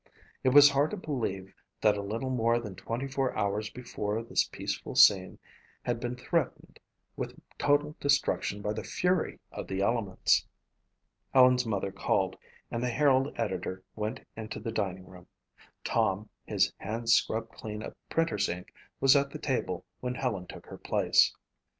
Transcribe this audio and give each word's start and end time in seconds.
It 0.43 0.49
was 0.49 0.71
hard 0.71 0.89
to 0.89 0.97
believe 0.97 1.53
that 1.79 1.95
a 1.95 2.01
little 2.01 2.31
more 2.31 2.59
than 2.59 2.73
24 2.73 3.37
hours 3.37 3.69
before 3.69 4.23
this 4.23 4.45
peaceful 4.47 4.95
scene 4.95 5.37
had 5.83 5.99
been 5.99 6.15
threatened 6.15 6.79
with 7.15 7.39
total 7.59 7.95
destruction 7.99 8.63
by 8.63 8.73
the 8.73 8.83
fury 8.83 9.37
of 9.51 9.67
the 9.67 9.81
elements. 9.81 10.47
Helen's 11.35 11.67
mother 11.67 11.91
called 11.91 12.35
and 12.71 12.81
the 12.81 12.89
Herald 12.89 13.31
editor 13.35 13.83
went 13.95 14.21
into 14.35 14.59
the 14.59 14.71
dining 14.71 15.05
room. 15.05 15.27
Tom, 15.83 16.29
his 16.47 16.73
hands 16.77 17.13
scrubbed 17.13 17.51
clean 17.51 17.83
of 17.83 17.93
printer's 18.09 18.49
ink, 18.49 18.73
was 18.99 19.15
at 19.15 19.29
the 19.29 19.37
table 19.37 19.85
when 19.99 20.15
Helen 20.15 20.47
took 20.47 20.65
her 20.65 20.79
place. 20.79 21.31